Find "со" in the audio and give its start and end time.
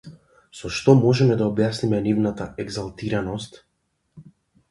0.59-0.69